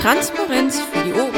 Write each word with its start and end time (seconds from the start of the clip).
Transparenz 0.00 0.80
für 0.80 1.04
die 1.04 1.12
Ohren. 1.12 1.34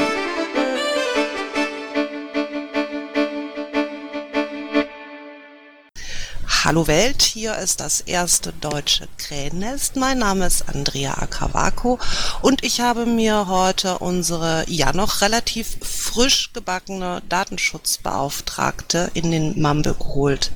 Hallo 6.62 6.86
Welt, 6.86 7.22
hier 7.22 7.56
ist 7.56 7.80
das 7.80 8.02
erste 8.02 8.52
deutsche 8.52 9.08
Krähennest. 9.16 9.96
Mein 9.96 10.18
Name 10.18 10.46
ist 10.46 10.68
Andrea 10.68 11.14
Akavako 11.14 11.98
und 12.42 12.62
ich 12.62 12.82
habe 12.82 13.06
mir 13.06 13.48
heute 13.48 13.96
unsere 13.98 14.64
ja 14.68 14.92
noch 14.92 15.22
relativ 15.22 15.78
frisch 15.80 16.52
gebackene 16.52 17.22
Datenschutzbeauftragte 17.30 19.10
in 19.14 19.30
den 19.30 19.60
Mumble 19.60 19.94
geholt. 19.94 20.52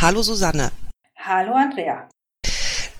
Hallo 0.00 0.22
Susanne. 0.22 0.70
Hallo 1.16 1.54
Andrea. 1.54 2.08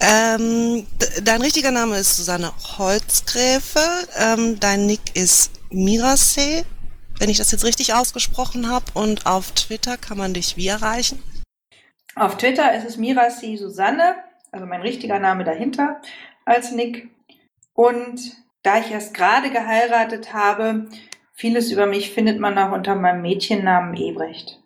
Ähm, 0.01 0.87
dein 1.23 1.43
richtiger 1.43 1.71
Name 1.71 1.99
ist 1.99 2.17
Susanne 2.17 2.53
Holzgräfe. 2.79 3.81
Ähm, 4.17 4.61
dein 4.61 4.87
Nick 4.87 5.01
ist 5.15 5.51
Mirase, 5.71 6.65
wenn 7.19 7.31
ich 7.31 7.39
das 7.39 7.51
jetzt 7.51 7.65
richtig 7.65 7.95
ausgesprochen 7.95 8.71
habe. 8.71 8.87
Und 8.95 9.27
auf 9.27 9.53
Twitter 9.53 9.97
kann 9.97 10.19
man 10.19 10.35
dich 10.35 10.57
wie 10.57 10.69
erreichen? 10.69 11.23
Auf 12.15 12.37
Twitter 12.37 12.75
ist 12.75 12.85
es 12.85 12.97
Mirasi 12.97 13.57
Susanne, 13.57 14.17
also 14.51 14.67
mein 14.67 14.83
richtiger 14.83 15.19
Name 15.19 15.45
dahinter 15.45 16.01
als 16.45 16.73
Nick. 16.73 17.09
Und 17.75 18.21
da 18.63 18.79
ich 18.79 18.91
erst 18.91 19.15
gerade 19.15 19.51
geheiratet 19.51 20.33
habe, 20.33 20.89
vieles 21.35 21.71
über 21.71 21.87
mich 21.87 22.11
findet 22.11 22.41
man 22.41 22.59
auch 22.59 22.73
unter 22.73 22.95
meinem 22.95 23.23
Mädchennamen 23.23 23.97
Ebrecht. 23.97 24.61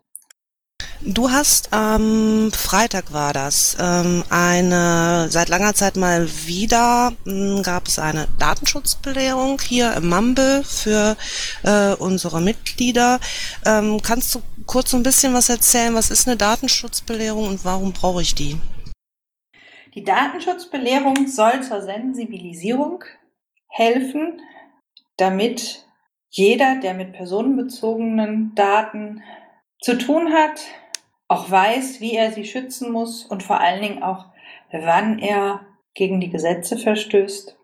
Du 1.04 1.32
hast 1.32 1.72
am 1.72 2.44
ähm, 2.44 2.52
Freitag 2.52 3.12
war 3.12 3.32
das 3.32 3.76
ähm, 3.80 4.22
eine 4.30 5.26
seit 5.30 5.48
langer 5.48 5.74
Zeit 5.74 5.96
mal 5.96 6.28
wieder 6.46 7.12
mh, 7.24 7.56
hm, 7.56 7.62
gab 7.64 7.88
es 7.88 7.98
eine 7.98 8.28
Datenschutzbelehrung 8.38 9.60
hier 9.60 9.94
im 9.94 10.08
Mumble 10.08 10.62
für 10.62 11.16
äh, 11.64 11.94
unsere 11.94 12.40
Mitglieder. 12.40 13.18
Ähm, 13.66 14.00
kannst 14.00 14.32
du 14.36 14.42
kurz 14.66 14.92
so 14.92 14.96
ein 14.96 15.02
bisschen 15.02 15.34
was 15.34 15.48
erzählen? 15.48 15.94
Was 15.94 16.12
ist 16.12 16.28
eine 16.28 16.36
Datenschutzbelehrung 16.36 17.48
und 17.48 17.64
warum 17.64 17.92
brauche 17.92 18.22
ich 18.22 18.36
die? 18.36 18.56
Die 19.94 20.04
Datenschutzbelehrung 20.04 21.26
soll 21.26 21.64
zur 21.64 21.82
Sensibilisierung 21.82 23.02
helfen, 23.66 24.40
damit 25.16 25.84
jeder, 26.30 26.76
der 26.76 26.94
mit 26.94 27.12
personenbezogenen 27.12 28.54
Daten 28.54 29.20
zu 29.80 29.98
tun 29.98 30.32
hat, 30.32 30.60
auch 31.32 31.50
weiß, 31.50 32.00
wie 32.00 32.14
er 32.14 32.30
sie 32.30 32.44
schützen 32.44 32.92
muss 32.92 33.24
und 33.24 33.42
vor 33.42 33.58
allen 33.58 33.80
Dingen 33.80 34.02
auch, 34.02 34.26
wann 34.70 35.18
er 35.18 35.60
gegen 35.94 36.20
die 36.20 36.30
Gesetze 36.30 36.76
verstößt. 36.76 37.56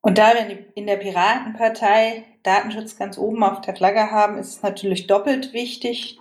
Und 0.00 0.18
da 0.18 0.34
wir 0.34 0.66
in 0.74 0.86
der 0.86 0.96
Piratenpartei 0.96 2.24
Datenschutz 2.42 2.96
ganz 2.96 3.16
oben 3.16 3.42
auf 3.44 3.60
der 3.60 3.76
Flagge 3.76 4.10
haben, 4.10 4.38
ist 4.38 4.56
es 4.56 4.62
natürlich 4.62 5.06
doppelt 5.06 5.52
wichtig, 5.52 6.18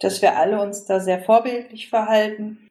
dass 0.00 0.20
wir 0.20 0.36
alle 0.36 0.60
uns 0.60 0.86
da 0.86 1.00
sehr 1.00 1.20
vorbildlich 1.20 1.88
verhalten 1.88 2.68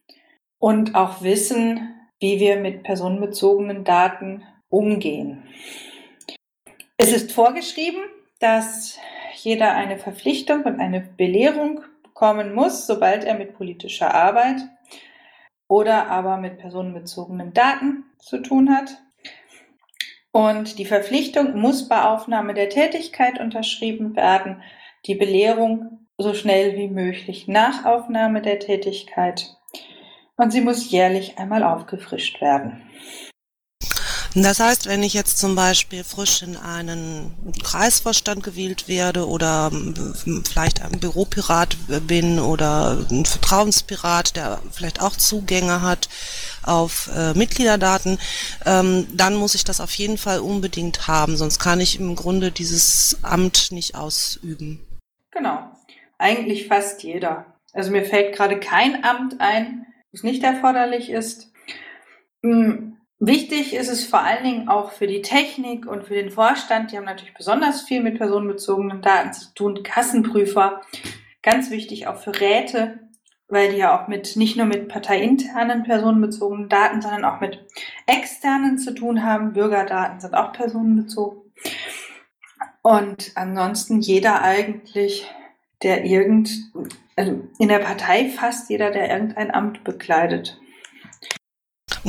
und 0.59 0.95
auch 0.95 1.21
wissen, 1.21 1.95
wie 2.19 2.39
wir 2.39 2.57
mit 2.57 2.83
personenbezogenen 2.83 3.83
Daten 3.83 4.43
umgehen. 4.69 5.43
Es 6.97 7.13
ist 7.13 7.31
vorgeschrieben, 7.31 8.01
dass 8.39 8.97
jeder 9.35 9.73
eine 9.73 9.97
Verpflichtung 9.97 10.63
und 10.63 10.79
eine 10.79 11.01
Belehrung 11.01 11.81
kommen 12.17 12.55
muss, 12.55 12.87
sobald 12.87 13.25
er 13.25 13.35
mit 13.35 13.53
politischer 13.55 14.11
Arbeit 14.11 14.61
oder 15.67 16.07
aber 16.07 16.37
mit 16.37 16.57
personenbezogenen 16.57 17.53
Daten 17.53 18.05
zu 18.17 18.39
tun 18.41 18.75
hat. 18.75 18.97
Und 20.31 20.80
die 20.80 20.86
Verpflichtung 20.86 21.59
muss 21.59 21.87
bei 21.87 22.02
Aufnahme 22.02 22.55
der 22.55 22.69
Tätigkeit 22.69 23.39
unterschrieben 23.39 24.15
werden, 24.15 24.64
die 25.05 25.14
Belehrung 25.14 26.08
so 26.17 26.33
schnell 26.33 26.75
wie 26.75 26.87
möglich 26.87 27.47
nach 27.47 27.86
Aufnahme 27.86 28.42
der 28.42 28.58
Tätigkeit. 28.58 29.55
Und 30.37 30.52
sie 30.52 30.61
muss 30.61 30.89
jährlich 30.89 31.37
einmal 31.37 31.61
aufgefrischt 31.61 32.42
werden. 32.42 32.81
Das 34.43 34.59
heißt, 34.59 34.87
wenn 34.87 35.02
ich 35.02 35.15
jetzt 35.15 35.39
zum 35.39 35.55
Beispiel 35.55 36.03
frisch 36.03 36.43
in 36.43 36.58
einen 36.58 37.33
Kreisvorstand 37.64 38.43
gewählt 38.43 38.87
werde 38.87 39.27
oder 39.27 39.71
vielleicht 40.45 40.81
ein 40.83 40.99
Büropirat 40.99 41.75
bin 42.08 42.39
oder 42.39 43.03
ein 43.09 43.25
Vertrauenspirat, 43.25 44.36
der 44.36 44.59
vielleicht 44.71 45.02
auch 45.02 45.15
Zugänge 45.15 45.81
hat 45.81 46.08
auf 46.61 47.09
äh, 47.15 47.33
Mitgliederdaten, 47.33 48.20
ähm, 48.65 49.08
dann 49.11 49.36
muss 49.36 49.55
ich 49.55 49.64
das 49.64 49.81
auf 49.81 49.93
jeden 49.95 50.17
Fall 50.17 50.39
unbedingt 50.39 51.08
haben, 51.08 51.36
sonst 51.36 51.58
kann 51.58 51.80
ich 51.80 51.99
im 51.99 52.15
Grunde 52.15 52.52
dieses 52.52 53.17
Amt 53.23 53.71
nicht 53.71 53.95
ausüben. 53.95 54.86
Genau, 55.31 55.71
eigentlich 56.19 56.67
fast 56.67 57.02
jeder. 57.04 57.45
Also 57.73 57.89
mir 57.92 58.05
fällt 58.05 58.36
gerade 58.36 58.59
kein 58.59 59.04
Amt 59.04 59.39
ein, 59.39 59.87
das 60.11 60.21
nicht 60.21 60.43
erforderlich 60.43 61.09
ist. 61.09 61.52
Hm, 62.43 62.96
Wichtig 63.20 63.73
ist 63.73 63.89
es 63.89 64.05
vor 64.05 64.22
allen 64.22 64.44
Dingen 64.44 64.70
auch 64.70 64.92
für 64.92 65.08
die 65.08 65.23
Technik 65.23 65.88
und 65.88 66.05
für 66.05 66.14
den 66.14 66.30
Vorstand. 66.30 66.92
Die 66.92 66.98
haben 66.98 67.05
natürlich 67.05 67.33
besonders 67.33 67.82
viel 67.82 68.04
mit 68.04 68.20
personenbezogenen 68.20 69.02
Daten 69.02 69.33
zu 69.33 69.54
tun. 69.55 69.82
Kassenprüfer, 69.82 70.82
ganz 71.42 71.72
wichtig 71.72 72.05
auch 72.05 72.17
für 72.17 72.39
Räte, 72.39 73.00
weil 73.48 73.72
die 73.72 73.78
ja 73.78 74.00
auch 74.00 74.08
mit 74.08 74.36
nicht 74.36 74.55
nur 74.55 74.67
mit 74.67 74.88
parteiinternen 74.88 75.82
personenbezogenen 75.83 76.70
Daten, 76.70 77.02
sondern 77.02 77.26
auch 77.26 77.39
mit 77.39 77.66
externen 78.05 78.78
zu 78.78 78.94
tun 78.94 79.23
haben. 79.23 79.54
Bürgerdaten 79.54 80.20
sind 80.20 80.36
auch 80.36 80.54
personenbezogen. 80.54 81.42
Und 82.84 83.32
ansonsten 83.34 83.99
jeder 83.99 84.44
eigentlich, 84.44 85.28
der 85.82 86.05
irgend, 86.05 86.52
also 87.16 87.42
in 87.58 87.70
der 87.70 87.80
Partei 87.80 88.30
fast 88.30 88.70
jeder, 88.70 88.92
der 88.92 89.10
irgendein 89.10 89.52
Amt 89.52 89.84
bekleidet. 89.84 90.60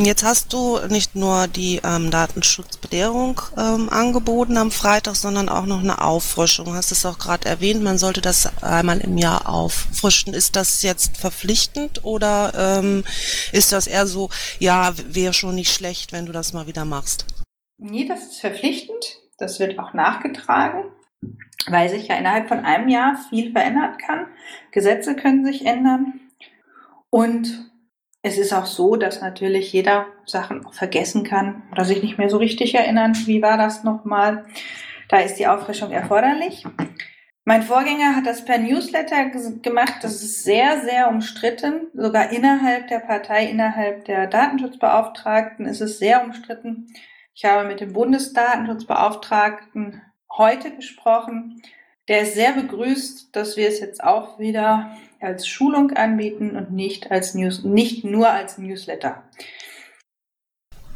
Jetzt 0.01 0.23
hast 0.23 0.53
du 0.53 0.79
nicht 0.89 1.17
nur 1.17 1.49
die 1.49 1.81
ähm, 1.83 2.13
Datenschutzbelehrung 2.13 3.41
ähm, 3.57 3.89
angeboten 3.89 4.57
am 4.57 4.71
Freitag, 4.71 5.17
sondern 5.17 5.49
auch 5.49 5.67
noch 5.67 5.81
eine 5.81 6.01
Auffrischung. 6.01 6.73
Hast 6.73 6.93
es 6.93 7.05
auch 7.05 7.19
gerade 7.19 7.49
erwähnt, 7.49 7.83
man 7.83 7.99
sollte 7.99 8.21
das 8.21 8.63
einmal 8.63 9.01
im 9.01 9.19
Jahr 9.19 9.49
auffrischen. 9.49 10.35
Ist 10.35 10.55
das 10.55 10.83
jetzt 10.83 11.17
verpflichtend 11.17 12.05
oder 12.05 12.79
ähm, 12.79 13.03
ist 13.51 13.73
das 13.73 13.89
eher 13.89 14.07
so, 14.07 14.31
ja, 14.61 14.95
wäre 15.09 15.33
schon 15.33 15.57
nicht 15.57 15.73
schlecht, 15.73 16.13
wenn 16.13 16.27
du 16.27 16.33
das 16.33 16.53
mal 16.53 16.69
wieder 16.69 16.85
machst? 16.85 17.27
Nee, 17.79 18.07
das 18.07 18.23
ist 18.23 18.41
verpflichtend. 18.41 19.19
Das 19.37 19.59
wird 19.59 19.81
auch 19.81 19.95
nachgetragen, 19.95 20.93
weil 21.67 21.89
sich 21.89 22.07
ja 22.07 22.17
innerhalb 22.17 22.47
von 22.47 22.65
einem 22.65 22.89
Jahr 22.89 23.19
viel 23.31 23.51
verändert 23.51 23.99
kann. 23.99 24.27
Gesetze 24.71 25.17
können 25.17 25.45
sich 25.45 25.67
ändern. 25.67 26.21
Und 27.11 27.69
es 28.23 28.39
ist 28.39 28.53
auch 28.53 28.67
so, 28.67 28.97
dass 28.97 29.21
natürlich 29.21 29.73
jeder 29.73 30.07
Sachen 30.27 30.67
auch 30.67 30.75
vergessen 30.75 31.23
kann 31.25 31.63
oder 31.73 31.85
sich 31.85 32.03
nicht 32.03 32.19
mehr 32.19 32.31
so 32.31 32.39
richtig 32.39 32.75
erinnern, 32.75 33.17
wie 33.27 33.43
war 33.43 33.57
das 33.57 33.85
nochmal. 33.85 34.45
Da 35.09 35.19
ist 35.19 35.37
die 35.37 35.47
Auffrischung 35.47 35.93
erforderlich. 35.93 36.65
Mein 37.45 37.63
Vorgänger 37.63 38.15
hat 38.15 38.27
das 38.27 38.45
per 38.45 38.59
Newsletter 38.59 39.31
gemacht. 39.63 39.95
Das 40.03 40.23
ist 40.23 40.45
sehr, 40.45 40.83
sehr 40.83 41.09
umstritten. 41.09 41.87
Sogar 41.95 42.31
innerhalb 42.31 42.89
der 42.89 42.99
Partei, 42.99 43.47
innerhalb 43.47 44.05
der 44.05 44.27
Datenschutzbeauftragten 44.27 45.65
ist 45.65 45.81
es 45.81 45.99
sehr 45.99 46.23
umstritten. 46.25 46.89
Ich 47.35 47.47
habe 47.47 47.67
mit 47.67 47.81
dem 47.81 47.95
Bundesdatenschutzbeauftragten 47.95 50.03
heute 50.37 50.73
gesprochen. 50.73 51.63
Der 52.09 52.21
ist 52.23 52.35
sehr 52.35 52.53
begrüßt, 52.53 53.35
dass 53.35 53.57
wir 53.57 53.69
es 53.69 53.81
jetzt 53.81 54.05
auch 54.05 54.39
wieder 54.39 54.95
als 55.21 55.47
Schulung 55.47 55.93
anbieten 55.93 56.57
und 56.57 56.73
nicht 56.73 57.11
als 57.11 57.35
News, 57.35 57.65
nicht 57.65 58.05
nur 58.05 58.31
als 58.31 58.59
Newsletter. 58.59 59.23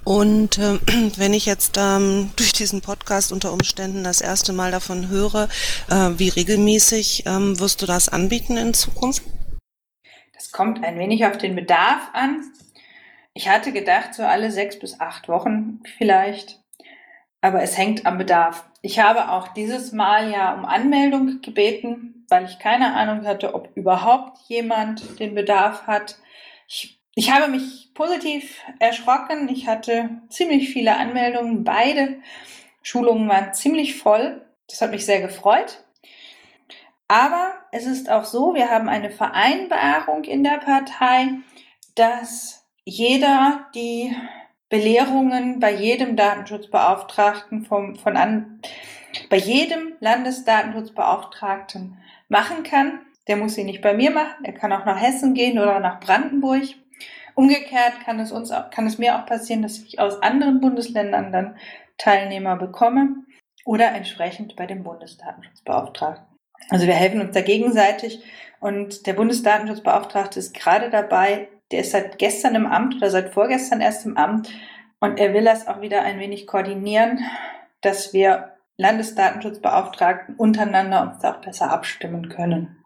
Und 0.05 0.58
äh, 0.58 0.79
wenn 1.17 1.35
ich 1.35 1.46
jetzt 1.46 1.79
ähm, 1.79 2.31
durch 2.37 2.52
diesen 2.52 2.81
Podcast 2.81 3.32
unter 3.32 3.52
Umständen 3.52 4.05
das 4.05 4.20
erste 4.20 4.52
Mal 4.52 4.70
davon 4.70 5.08
höre, 5.08 5.49
äh, 5.91 6.11
wie 6.19 6.29
regelmäßig 6.29 7.25
ähm, 7.26 7.58
wirst 7.58 7.82
du 7.82 7.87
das 7.87 8.08
anbieten 8.08 8.56
in 8.56 8.75
Zukunft? 8.75 9.23
Das 10.35 10.50
kommt 10.50 10.85
ein 10.85 10.99
wenig 10.99 11.25
auf 11.25 11.38
den 11.38 11.55
Bedarf 11.55 12.11
an. 12.12 12.43
Ich 13.35 13.49
hatte 13.49 13.73
gedacht, 13.73 14.14
so 14.14 14.25
alle 14.25 14.50
sechs 14.50 14.79
bis 14.79 15.00
acht 15.00 15.29
Wochen 15.29 15.81
vielleicht, 15.96 16.61
aber 17.41 17.62
es 17.62 17.79
hängt 17.79 18.05
am 18.05 18.19
Bedarf. 18.19 18.67
Ich 18.82 18.99
habe 18.99 19.31
auch 19.31 19.49
dieses 19.49 19.93
Mal 19.93 20.31
ja 20.31 20.52
um 20.55 20.64
Anmeldung 20.64 21.41
gebeten 21.41 22.21
weil 22.32 22.46
ich 22.46 22.58
keine 22.58 22.94
Ahnung 22.94 23.26
hatte, 23.26 23.55
ob 23.55 23.69
überhaupt 23.76 24.38
jemand 24.49 25.20
den 25.20 25.34
Bedarf 25.34 25.87
hat. 25.87 26.17
Ich, 26.67 26.99
ich 27.14 27.31
habe 27.31 27.49
mich 27.49 27.90
positiv 27.93 28.58
erschrocken. 28.79 29.50
Ich 29.50 29.67
hatte 29.67 30.08
ziemlich 30.31 30.70
viele 30.70 30.96
Anmeldungen. 30.96 31.62
Beide 31.62 32.23
Schulungen 32.82 33.29
waren 33.29 33.52
ziemlich 33.52 33.99
voll. 33.99 34.46
Das 34.67 34.81
hat 34.81 34.93
mich 34.93 35.05
sehr 35.05 35.20
gefreut. 35.20 35.84
Aber 37.06 37.52
es 37.70 37.84
ist 37.84 38.11
auch 38.11 38.25
so, 38.25 38.55
wir 38.55 38.70
haben 38.70 38.88
eine 38.88 39.11
Vereinbarung 39.11 40.25
in 40.25 40.43
der 40.43 40.56
Partei, 40.56 41.29
dass 41.96 42.67
jeder 42.87 43.67
die 43.75 44.17
Belehrungen 44.70 45.61
bei 45.61 45.75
jedem 45.75 46.17
Datenschutzbeauftragten 46.17 47.67
vom, 47.67 47.96
von 47.96 48.17
an, 48.17 48.62
bei 49.31 49.37
jedem 49.37 49.94
Landesdatenschutzbeauftragten 50.00 51.99
machen 52.29 52.62
kann. 52.62 53.00
Der 53.29 53.37
muss 53.37 53.55
sie 53.55 53.64
nicht 53.64 53.82
bei 53.82 53.94
mir 53.94 54.11
machen. 54.11 54.44
Er 54.44 54.53
kann 54.53 54.73
auch 54.73 54.85
nach 54.85 55.00
Hessen 55.00 55.35
gehen 55.35 55.59
oder 55.59 55.81
nach 55.81 56.00
Brandenburg. 56.00 56.62
Umgekehrt 57.35 58.00
kann 58.05 58.20
es 58.20 58.32
uns 58.32 58.50
auch, 58.50 58.70
kann 58.70 58.87
es 58.87 58.99
mir 58.99 59.17
auch 59.17 59.26
passieren, 59.26 59.62
dass 59.62 59.79
ich 59.79 59.99
aus 59.99 60.20
anderen 60.23 60.61
Bundesländern 60.61 61.32
dann 61.32 61.56
Teilnehmer 61.99 62.56
bekomme 62.56 63.25
oder 63.64 63.93
entsprechend 63.93 64.56
bei 64.56 64.67
dem 64.67 64.82
Bundesdatenschutzbeauftragten. 64.82 66.26
Also 66.69 66.87
wir 66.87 66.94
helfen 66.94 67.20
uns 67.20 67.32
da 67.32 67.41
gegenseitig 67.41 68.23
und 68.61 69.06
der 69.06 69.15
Bundesdatenschutzbeauftragte 69.15 70.38
ist 70.38 70.55
gerade 70.55 70.91
dabei, 70.91 71.49
der 71.70 71.81
ist 71.81 71.93
seit 71.93 72.19
gestern 72.19 72.55
im 72.55 72.67
Amt 72.67 72.97
oder 72.97 73.11
seit 73.11 73.31
vorgestern 73.31 73.81
erst 73.81 74.05
im 74.05 74.17
Amt 74.17 74.50
und 75.00 75.19
er 75.19 75.32
will 75.32 75.44
das 75.44 75.67
auch 75.67 75.81
wieder 75.81 76.03
ein 76.03 76.19
wenig 76.19 76.47
koordinieren, 76.47 77.20
dass 77.81 78.12
wir 78.12 78.51
Landesdatenschutzbeauftragten 78.78 80.36
untereinander 80.36 81.02
uns 81.02 81.24
auch 81.24 81.40
besser 81.40 81.70
abstimmen 81.70 82.28
können. 82.28 82.84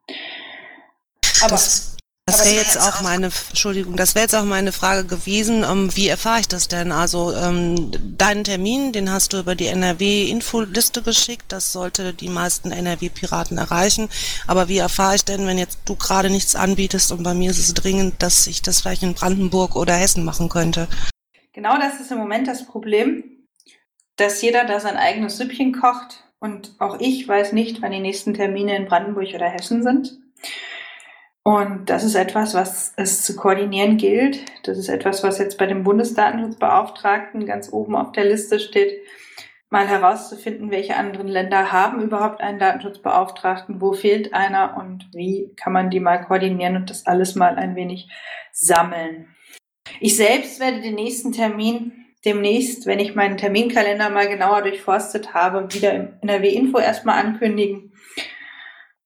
Aber 1.43 1.51
das 1.51 1.97
das 2.29 2.45
wäre 2.45 2.57
jetzt 2.57 2.77
auch 2.77 3.03
meine, 3.03 3.31
Entschuldigung, 3.51 3.95
das 3.95 4.17
wäre 4.17 4.25
jetzt 4.25 4.35
auch 4.35 4.45
meine 4.45 4.73
Frage 4.73 5.05
gewesen, 5.05 5.63
ähm, 5.63 5.95
wie 5.95 6.09
erfahre 6.09 6.41
ich 6.41 6.49
das 6.49 6.67
denn? 6.67 6.91
Also 6.91 7.33
ähm, 7.33 7.93
deinen 8.19 8.43
Termin, 8.43 8.93
den 8.93 9.13
hast 9.13 9.33
du 9.33 9.39
über 9.39 9.55
die 9.55 9.69
NRW-Infoliste 9.69 11.03
geschickt, 11.03 11.45
das 11.51 11.71
sollte 11.71 12.13
die 12.13 12.29
meisten 12.29 12.73
NRW-Piraten 12.73 13.59
erreichen. 13.59 14.09
Aber 14.49 14.67
wie 14.67 14.79
erfahre 14.79 15.15
ich 15.15 15.25
denn, 15.25 15.47
wenn 15.47 15.57
jetzt 15.57 15.79
du 15.85 15.95
gerade 15.95 16.29
nichts 16.29 16.57
anbietest 16.57 17.13
und 17.13 17.23
bei 17.23 17.33
mir 17.33 17.49
ist 17.49 17.61
es 17.61 17.75
dringend, 17.75 18.21
dass 18.21 18.49
ich 18.49 18.61
das 18.61 18.81
vielleicht 18.81 19.05
in 19.05 19.15
Brandenburg 19.15 19.77
oder 19.77 19.95
Hessen 19.95 20.25
machen 20.25 20.49
könnte? 20.49 20.89
Genau 21.53 21.79
das 21.79 22.01
ist 22.01 22.11
im 22.11 22.19
Moment 22.19 22.49
das 22.49 22.67
Problem, 22.67 23.36
dass 24.17 24.43
jeder 24.43 24.65
da 24.65 24.81
sein 24.81 24.97
eigenes 24.97 25.37
Süppchen 25.39 25.73
kocht 25.73 26.25
und 26.39 26.73
auch 26.79 26.99
ich 27.01 27.27
weiß 27.27 27.53
nicht, 27.53 27.83
wann 27.83 27.93
die 27.93 28.01
nächsten 28.01 28.35
Termine 28.35 28.77
in 28.77 28.87
Brandenburg 28.87 29.35
oder 29.35 29.49
Hessen 29.49 29.83
sind. 29.83 30.19
Und 31.43 31.91
das 31.91 32.03
ist 32.03 32.17
etwas, 32.17 32.55
was 32.55 32.93
es 32.97 33.23
zu 33.23 33.37
koordinieren 33.37 33.99
gilt. 33.99 34.41
Das 34.65 34.79
ist 34.79 34.89
etwas, 34.89 35.23
was 35.23 35.39
jetzt 35.39 35.59
bei 35.59 35.67
dem 35.67 35.85
Bundesdatenschutzbeauftragten 35.85 37.47
ganz 37.47 37.73
oben 37.73 37.95
auf 37.95 38.11
der 38.11 38.25
Liste 38.25 38.59
steht, 38.59 39.01
mal 39.71 39.87
herauszufinden, 39.87 40.71
welche 40.71 40.97
anderen 40.97 41.29
Länder 41.29 41.71
haben 41.71 42.03
überhaupt 42.03 42.41
einen 42.41 42.59
Datenschutzbeauftragten, 42.59 43.81
wo 43.81 43.93
fehlt 43.93 44.35
einer 44.35 44.77
und 44.77 45.09
wie 45.13 45.53
kann 45.57 45.73
man 45.73 45.91
die 45.91 46.01
mal 46.01 46.19
koordinieren 46.25 46.77
und 46.77 46.91
das 46.91 47.07
alles 47.07 47.35
mal 47.37 47.57
ein 47.57 47.77
wenig 47.77 48.09
sammeln. 48.53 49.29
Ich 50.01 50.17
selbst 50.17 50.59
werde 50.59 50.81
den 50.81 50.95
nächsten 50.95 51.31
Termin 51.33 52.06
demnächst, 52.27 52.87
wenn 52.87 52.99
ich 52.99 53.15
meinen 53.15 53.39
Terminkalender 53.39 54.11
mal 54.11 54.29
genauer 54.29 54.63
durchforstet 54.63 55.33
habe, 55.33 55.73
wieder 55.73 55.95
im 55.95 56.09
NRW-Info 56.21 56.79
erstmal 56.79 57.25
ankündigen 57.25 57.93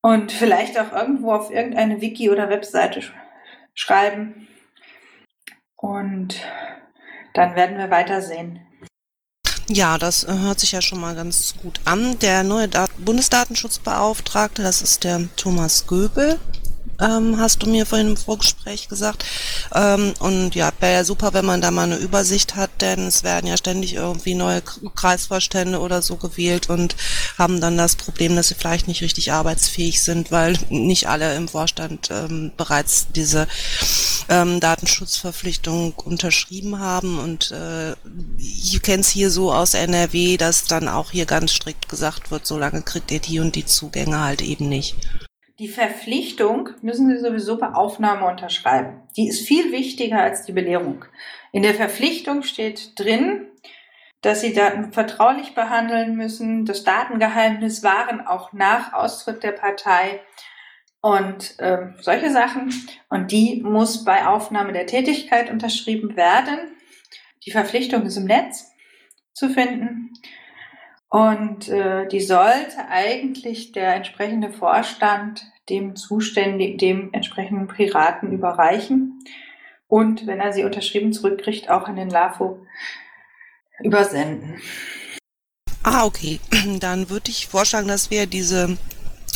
und 0.00 0.32
vielleicht 0.32 0.78
auch 0.80 0.92
irgendwo 0.92 1.32
auf 1.32 1.50
irgendeine 1.50 2.00
Wiki 2.00 2.30
oder 2.30 2.48
Webseite 2.48 3.02
sch 3.02 3.12
schreiben. 3.74 4.48
Und 5.76 6.34
dann 7.34 7.54
werden 7.54 7.78
wir 7.78 7.90
weitersehen. 7.90 8.60
Ja, 9.68 9.98
das 9.98 10.24
äh, 10.24 10.32
hört 10.32 10.58
sich 10.58 10.72
ja 10.72 10.82
schon 10.82 11.00
mal 11.00 11.14
ganz 11.14 11.54
gut 11.62 11.80
an. 11.84 12.18
Der 12.18 12.42
neue 12.42 12.66
Dat 12.66 12.90
Bundesdatenschutzbeauftragte, 12.98 14.62
das 14.62 14.82
ist 14.82 15.04
der 15.04 15.28
Thomas 15.36 15.86
Göbel 15.86 16.40
ähm, 17.00 17.38
hast 17.38 17.62
du 17.62 17.68
mir 17.68 17.86
vorhin 17.86 18.08
im 18.08 18.16
Vorgespräch 18.16 18.88
gesagt. 18.88 19.24
Ähm, 19.74 20.14
und 20.20 20.54
ja, 20.54 20.70
wäre 20.80 20.92
ja 20.92 21.04
super, 21.04 21.32
wenn 21.32 21.44
man 21.44 21.60
da 21.60 21.70
mal 21.70 21.84
eine 21.84 21.96
Übersicht 21.96 22.56
hat, 22.56 22.70
denn 22.80 23.06
es 23.06 23.22
werden 23.22 23.46
ja 23.46 23.56
ständig 23.56 23.94
irgendwie 23.94 24.34
neue 24.34 24.62
Kreisvorstände 24.62 25.80
oder 25.80 26.02
so 26.02 26.16
gewählt 26.16 26.68
und 26.68 26.96
haben 27.38 27.60
dann 27.60 27.76
das 27.76 27.96
Problem, 27.96 28.36
dass 28.36 28.48
sie 28.48 28.54
vielleicht 28.54 28.88
nicht 28.88 29.02
richtig 29.02 29.32
arbeitsfähig 29.32 30.02
sind, 30.02 30.30
weil 30.30 30.58
nicht 30.68 31.08
alle 31.08 31.34
im 31.34 31.48
Vorstand 31.48 32.10
ähm, 32.10 32.52
bereits 32.56 33.08
diese 33.14 33.46
ähm, 34.28 34.60
Datenschutzverpflichtung 34.60 35.94
unterschrieben 35.94 36.78
haben. 36.78 37.18
Und 37.18 37.50
äh, 37.50 37.94
ich 38.38 38.80
kenne 38.82 39.00
es 39.00 39.08
hier 39.08 39.30
so 39.30 39.52
aus 39.52 39.74
NRW, 39.74 40.36
dass 40.36 40.64
dann 40.64 40.88
auch 40.88 41.10
hier 41.10 41.26
ganz 41.26 41.52
strikt 41.52 41.88
gesagt 41.88 42.30
wird, 42.30 42.46
solange 42.46 42.82
kriegt 42.82 43.10
ihr 43.10 43.20
die 43.20 43.40
und 43.40 43.54
die 43.54 43.66
Zugänge 43.66 44.20
halt 44.20 44.42
eben 44.42 44.68
nicht. 44.68 44.96
Die 45.60 45.68
Verpflichtung 45.68 46.70
müssen 46.80 47.10
Sie 47.10 47.18
sowieso 47.18 47.58
bei 47.58 47.68
Aufnahme 47.74 48.26
unterschreiben. 48.26 49.02
Die 49.18 49.28
ist 49.28 49.46
viel 49.46 49.72
wichtiger 49.72 50.22
als 50.22 50.46
die 50.46 50.52
Belehrung. 50.52 51.04
In 51.52 51.62
der 51.62 51.74
Verpflichtung 51.74 52.42
steht 52.44 52.98
drin, 52.98 53.46
dass 54.22 54.40
Sie 54.40 54.54
Daten 54.54 54.94
vertraulich 54.94 55.54
behandeln 55.54 56.16
müssen. 56.16 56.64
Das 56.64 56.82
Datengeheimnis 56.82 57.82
wahren 57.82 58.26
auch 58.26 58.54
nach 58.54 58.94
Austritt 58.94 59.42
der 59.42 59.52
Partei 59.52 60.22
und 61.02 61.60
äh, 61.60 61.88
solche 62.00 62.30
Sachen. 62.30 62.72
Und 63.10 63.30
die 63.30 63.60
muss 63.62 64.02
bei 64.02 64.26
Aufnahme 64.26 64.72
der 64.72 64.86
Tätigkeit 64.86 65.50
unterschrieben 65.50 66.16
werden. 66.16 66.58
Die 67.44 67.50
Verpflichtung 67.50 68.06
ist 68.06 68.16
im 68.16 68.24
Netz 68.24 68.72
zu 69.34 69.50
finden. 69.50 70.14
Und 71.10 71.68
äh, 71.68 72.06
die 72.06 72.20
sollte 72.20 72.86
eigentlich 72.88 73.72
der 73.72 73.96
entsprechende 73.96 74.50
Vorstand 74.50 75.44
dem 75.68 75.96
zuständigen, 75.96 76.78
dem 76.78 77.12
entsprechenden 77.12 77.66
Piraten 77.66 78.32
überreichen. 78.32 79.18
Und 79.88 80.28
wenn 80.28 80.38
er 80.38 80.52
sie 80.52 80.64
unterschrieben 80.64 81.12
zurückkriegt, 81.12 81.68
auch 81.68 81.88
an 81.88 81.96
den 81.96 82.10
LAFO 82.10 82.64
übersenden. 83.82 84.60
Ah, 85.82 86.04
okay. 86.04 86.38
Dann 86.80 87.10
würde 87.10 87.30
ich 87.30 87.48
vorschlagen, 87.48 87.88
dass 87.88 88.12
wir 88.12 88.26
diese 88.26 88.78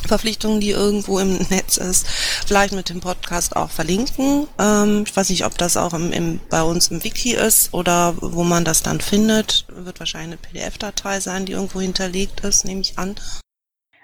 Verpflichtung, 0.08 0.60
die 0.60 0.70
irgendwo 0.70 1.18
im 1.18 1.36
Netz 1.50 1.76
ist, 1.76 2.06
vielleicht 2.46 2.72
mit 2.74 2.88
dem 2.88 3.00
Podcast 3.00 3.56
auch 3.56 3.70
verlinken. 3.70 4.46
Ähm, 4.58 5.04
ich 5.06 5.14
weiß 5.16 5.30
nicht, 5.30 5.44
ob 5.44 5.56
das 5.58 5.76
auch 5.76 5.92
im, 5.94 6.12
im, 6.12 6.40
bei 6.50 6.62
uns 6.62 6.88
im 6.88 7.04
Wiki 7.04 7.34
ist 7.34 7.74
oder 7.74 8.14
wo 8.20 8.44
man 8.44 8.64
das 8.64 8.82
dann 8.82 9.00
findet. 9.00 9.66
Wird 9.68 10.00
wahrscheinlich 10.00 10.28
eine 10.28 10.36
PDF-Datei 10.36 11.20
sein, 11.20 11.46
die 11.46 11.52
irgendwo 11.52 11.80
hinterlegt 11.80 12.40
ist, 12.40 12.64
nehme 12.64 12.80
ich 12.80 12.98
an. 12.98 13.14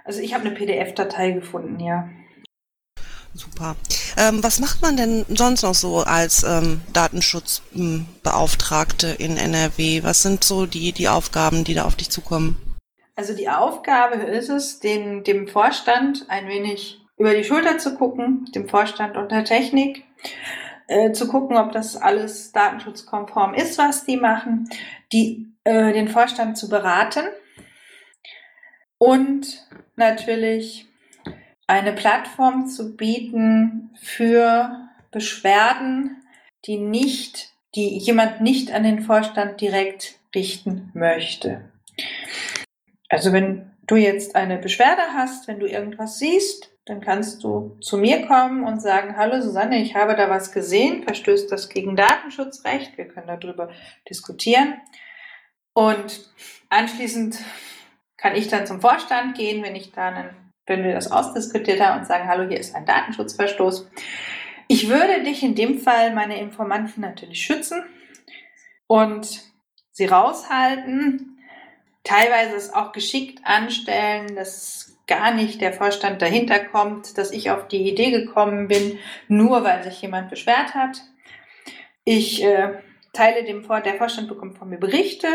Also 0.05 0.21
ich 0.21 0.35
habe 0.35 0.47
eine 0.47 0.55
PDF-Datei 0.55 1.33
gefunden, 1.33 1.81
ja. 1.81 2.09
Super. 3.33 3.77
Ähm, 4.17 4.43
was 4.43 4.59
macht 4.59 4.83
man 4.83 4.97
denn 4.97 5.25
sonst 5.29 5.63
noch 5.63 5.77
so 5.77 6.03
als 6.03 6.43
ähm, 6.43 6.81
Datenschutzbeauftragte 6.93 9.07
in 9.07 9.37
NRW? 9.37 10.03
Was 10.03 10.23
sind 10.23 10.43
so 10.43 10.67
die, 10.67 10.91
die 10.93 11.09
Aufgaben, 11.09 11.63
die 11.63 11.75
da 11.75 11.85
auf 11.85 11.95
dich 11.95 12.11
zukommen? 12.11 12.57
Also 13.17 13.35
die 13.35 13.49
Aufgabe 13.49 14.17
ist 14.17 14.49
es, 14.49 14.81
den, 14.81 15.25
dem 15.25 15.49
Vorstand 15.49 16.27
ein 16.29 16.49
wenig 16.49 17.01
über 17.17 17.35
die 17.35 17.45
Schulter 17.45 17.79
zu 17.79 17.97
gucken, 17.97 18.47
dem 18.55 18.69
Vorstand 18.69 19.17
und 19.17 19.31
der 19.31 19.45
Technik, 19.45 20.05
äh, 20.87 21.13
zu 21.13 21.29
gucken, 21.29 21.57
ob 21.57 21.73
das 21.73 21.97
alles 21.97 22.53
datenschutzkonform 22.53 23.55
ist, 23.55 23.79
was 23.79 24.05
die 24.05 24.17
machen, 24.17 24.69
die, 25.13 25.53
äh, 25.65 25.93
den 25.93 26.09
Vorstand 26.09 26.57
zu 26.57 26.69
beraten 26.69 27.25
und 28.99 29.67
natürlich 29.97 30.87
eine 31.67 31.93
Plattform 31.93 32.67
zu 32.67 32.97
bieten 32.97 33.91
für 34.03 34.89
Beschwerden, 35.11 36.23
die 36.67 36.79
nicht, 36.79 37.51
die 37.75 37.99
jemand 37.99 38.41
nicht 38.41 38.73
an 38.73 38.83
den 38.83 39.03
Vorstand 39.03 39.61
direkt 39.61 40.19
richten 40.35 40.91
möchte. 40.95 41.71
Also 43.11 43.33
wenn 43.33 43.73
du 43.87 43.97
jetzt 43.97 44.37
eine 44.37 44.57
Beschwerde 44.57 45.03
hast, 45.13 45.49
wenn 45.49 45.59
du 45.59 45.67
irgendwas 45.67 46.19
siehst, 46.19 46.71
dann 46.87 47.01
kannst 47.01 47.43
du 47.45 47.77
zu 47.81 47.99
mir 47.99 48.27
kommen 48.27 48.65
und 48.65 48.81
sagen, 48.81 49.17
hallo 49.17 49.43
Susanne, 49.43 49.83
ich 49.83 49.97
habe 49.97 50.15
da 50.15 50.31
was 50.31 50.53
gesehen, 50.53 51.03
verstößt 51.03 51.51
das 51.51 51.69
gegen 51.69 51.97
Datenschutzrecht, 51.97 52.97
wir 52.97 53.09
können 53.09 53.27
darüber 53.27 53.71
diskutieren. 54.09 54.81
Und 55.73 56.31
anschließend 56.69 57.39
kann 58.17 58.37
ich 58.37 58.49
dann 58.49 58.67
zum 58.67 58.81
Vorstand 58.81 59.37
gehen, 59.37 59.63
wenn 59.63 59.75
ich 59.75 59.93
dann, 59.93 60.31
wenn 60.67 60.85
wir 60.85 60.95
das 60.95 61.11
ausdiskutiert 61.11 61.81
haben 61.81 62.01
und 62.01 62.07
sagen, 62.07 62.29
hallo, 62.29 62.49
hier 62.49 62.61
ist 62.61 62.77
ein 62.77 62.87
Datenschutzverstoß. 62.87 63.91
Ich 64.69 64.89
würde 64.89 65.25
dich 65.25 65.43
in 65.43 65.57
dem 65.57 65.79
Fall, 65.79 66.15
meine 66.15 66.41
Informanten 66.41 67.01
natürlich 67.01 67.43
schützen 67.43 67.83
und 68.87 69.43
sie 69.91 70.07
raushalten, 70.07 71.40
teilweise 72.05 72.57
es 72.57 72.73
auch 72.73 72.93
geschickt 72.93 73.41
anstellen, 73.45 74.35
dass 74.35 74.97
gar 75.07 75.35
nicht 75.35 75.61
der 75.61 75.73
Vorstand 75.73 76.23
dahinter 76.23 76.61
kommt, 76.61 77.19
dass 77.19 77.33
ich 77.33 77.51
auf 77.51 77.67
die 77.69 77.89
Idee 77.89 78.11
gekommen 78.11 78.69
bin, 78.69 78.99
nur 79.29 79.65
weil 79.65 79.83
sich 79.83 80.01
jemand 80.03 80.31
beschwert 80.31 80.75
hat. 80.75 81.03
Ich 82.05 82.43
äh, 82.45 82.79
teile 83.13 83.45
dem 83.45 83.65
Vor, 83.65 83.81
der 83.81 83.97
Vorstand 83.97 84.29
bekommt 84.29 84.57
von 84.57 84.69
mir 84.69 84.79
Berichte 84.79 85.27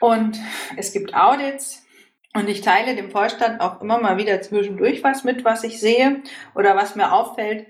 und 0.00 0.38
es 0.76 0.92
gibt 0.92 1.14
Audits 1.14 1.86
und 2.34 2.48
ich 2.48 2.60
teile 2.60 2.94
dem 2.94 3.10
Vorstand 3.10 3.60
auch 3.60 3.80
immer 3.80 3.98
mal 3.98 4.16
wieder 4.16 4.40
zwischendurch 4.42 5.02
was 5.02 5.24
mit, 5.24 5.44
was 5.44 5.64
ich 5.64 5.80
sehe 5.80 6.22
oder 6.54 6.76
was 6.76 6.96
mir 6.96 7.12
auffällt. 7.12 7.66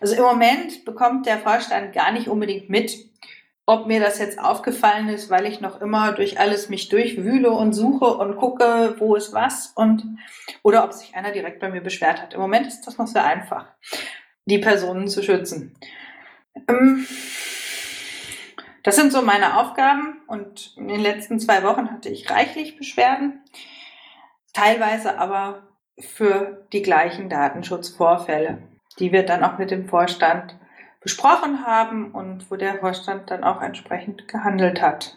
Also 0.00 0.14
im 0.14 0.22
Moment 0.22 0.84
bekommt 0.84 1.26
der 1.26 1.38
Vorstand 1.38 1.92
gar 1.92 2.12
nicht 2.12 2.28
unbedingt 2.28 2.70
mit, 2.70 2.96
ob 3.66 3.86
mir 3.86 4.00
das 4.00 4.18
jetzt 4.18 4.38
aufgefallen 4.38 5.08
ist, 5.08 5.30
weil 5.30 5.46
ich 5.46 5.60
noch 5.60 5.80
immer 5.80 6.12
durch 6.12 6.40
alles 6.40 6.68
mich 6.68 6.88
durchwühle 6.88 7.50
und 7.50 7.72
suche 7.72 8.06
und 8.06 8.36
gucke, 8.36 8.96
wo 8.98 9.14
ist 9.14 9.32
was 9.32 9.72
und 9.76 10.04
oder 10.62 10.84
ob 10.84 10.92
sich 10.92 11.14
einer 11.14 11.30
direkt 11.30 11.60
bei 11.60 11.70
mir 11.70 11.80
beschwert 11.80 12.20
hat. 12.20 12.34
Im 12.34 12.40
Moment 12.40 12.66
ist 12.66 12.82
das 12.82 12.98
noch 12.98 13.06
sehr 13.06 13.24
einfach, 13.24 13.66
die 14.44 14.58
Personen 14.58 15.08
zu 15.08 15.22
schützen. 15.22 15.76
Ähm, 16.68 17.06
das 18.82 18.96
sind 18.96 19.12
so 19.12 19.22
meine 19.22 19.58
Aufgaben 19.58 20.20
und 20.26 20.74
in 20.76 20.88
den 20.88 21.00
letzten 21.00 21.38
zwei 21.38 21.62
Wochen 21.62 21.90
hatte 21.90 22.08
ich 22.08 22.30
reichlich 22.30 22.76
Beschwerden, 22.76 23.44
teilweise 24.54 25.18
aber 25.18 25.68
für 25.98 26.66
die 26.72 26.82
gleichen 26.82 27.28
Datenschutzvorfälle, 27.28 28.62
die 28.98 29.12
wir 29.12 29.24
dann 29.24 29.44
auch 29.44 29.58
mit 29.58 29.70
dem 29.70 29.86
Vorstand 29.86 30.56
besprochen 31.00 31.66
haben 31.66 32.12
und 32.12 32.50
wo 32.50 32.56
der 32.56 32.78
Vorstand 32.78 33.30
dann 33.30 33.44
auch 33.44 33.62
entsprechend 33.62 34.28
gehandelt 34.28 34.82
hat. 34.82 35.16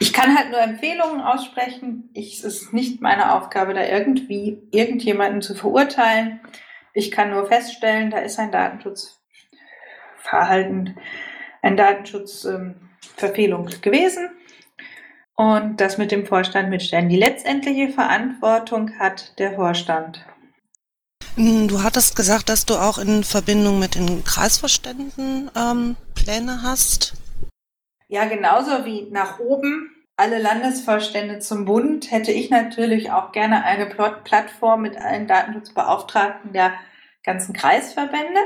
Ich 0.00 0.12
kann 0.12 0.36
halt 0.36 0.50
nur 0.50 0.60
Empfehlungen 0.60 1.20
aussprechen. 1.20 2.10
Ich, 2.14 2.38
es 2.38 2.62
ist 2.62 2.72
nicht 2.72 3.00
meine 3.00 3.34
Aufgabe, 3.34 3.74
da 3.74 3.84
irgendwie 3.84 4.62
irgendjemanden 4.70 5.42
zu 5.42 5.54
verurteilen. 5.54 6.40
Ich 6.94 7.10
kann 7.10 7.30
nur 7.30 7.46
feststellen, 7.46 8.10
da 8.10 8.18
ist 8.18 8.38
ein 8.38 8.50
Datenschutzverhalten, 8.50 10.96
ein 11.62 11.76
Datenschutzverfehlung 11.76 13.68
ähm, 13.68 13.80
gewesen 13.82 14.30
und 15.36 15.80
das 15.80 15.98
mit 15.98 16.12
dem 16.12 16.26
Vorstand 16.26 16.70
mitstellen. 16.70 17.08
Die 17.08 17.16
letztendliche 17.16 17.90
Verantwortung 17.90 18.98
hat 18.98 19.38
der 19.38 19.54
Vorstand. 19.54 20.24
Hm, 21.40 21.68
du 21.68 21.82
hattest 21.82 22.16
gesagt, 22.16 22.50
dass 22.50 22.66
du 22.66 22.74
auch 22.74 22.98
in 22.98 23.24
Verbindung 23.24 23.78
mit 23.78 23.94
den 23.94 24.24
Kreisvorständen 24.24 25.50
ähm, 25.56 25.96
Pläne 26.14 26.62
hast. 26.62 27.14
Ja, 28.08 28.26
genauso 28.26 28.84
wie 28.84 29.08
nach 29.10 29.38
oben 29.38 29.90
alle 30.18 30.38
Landesvorstände 30.38 31.38
zum 31.38 31.64
Bund 31.64 32.10
hätte 32.10 32.30
ich 32.30 32.50
natürlich 32.50 33.10
auch 33.10 33.32
gerne 33.32 33.64
eine 33.64 33.86
Plattform 33.86 34.82
mit 34.82 34.98
allen 34.98 35.26
Datenschutzbeauftragten 35.26 36.52
der 36.52 36.74
ganzen 37.22 37.54
Kreisverbände. 37.54 38.40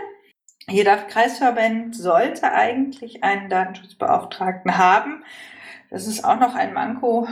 Jeder 0.69 0.97
Kreisverband 0.97 1.97
sollte 1.97 2.53
eigentlich 2.53 3.25
einen 3.25 3.51
Datenschutzbeauftragten 3.51 4.79
haben. 4.79 5.25
Das 5.91 6.07
ist 6.07 6.25
auch 6.25 6.39
noch 6.39 6.55
ein 6.55 6.73
Manko, 6.73 7.27